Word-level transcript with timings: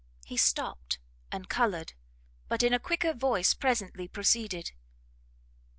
He 0.25 0.35
stopt 0.35 0.97
and 1.31 1.47
coloured, 1.47 1.93
but 2.47 2.63
in 2.63 2.73
a 2.73 2.79
quicker 2.79 3.13
voice 3.13 3.53
presently 3.53 4.07
proceeded. 4.07 4.71